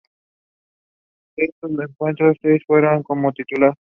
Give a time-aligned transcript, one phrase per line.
[1.37, 3.75] De esos encuentros, seis fueron como titular.